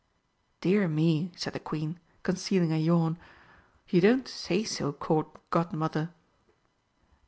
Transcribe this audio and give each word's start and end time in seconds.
"Dear 0.61 0.87
me," 0.87 1.31
said 1.35 1.53
the 1.53 1.59
Queen, 1.59 1.99
concealing 2.23 2.71
a 2.71 2.77
yawn, 2.77 3.19
"you 3.87 4.01
don't 4.01 4.27
say 4.27 4.63
so, 4.63 4.91
Court 4.91 5.27
Godmother!" 5.51 6.09